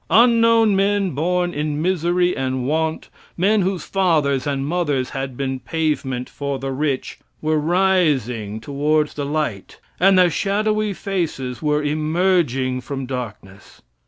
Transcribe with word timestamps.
Unknown 0.09 0.75
men 0.75 1.11
born 1.11 1.53
in 1.53 1.79
misery 1.79 2.35
and 2.35 2.65
want, 2.65 3.09
men 3.37 3.61
whose 3.61 3.83
fathers 3.83 4.47
and 4.47 4.65
mothers 4.65 5.11
had 5.11 5.37
been 5.37 5.59
pavement 5.59 6.27
for 6.27 6.57
the 6.57 6.71
rich, 6.71 7.19
were 7.39 7.59
rising 7.59 8.59
towards 8.59 9.13
the 9.13 9.27
light 9.27 9.79
and 9.99 10.17
their 10.17 10.31
shadowy 10.31 10.91
faces 10.91 11.61
were 11.61 11.83
emerging 11.83 12.81
from 12.81 13.05
darkness. 13.05 13.83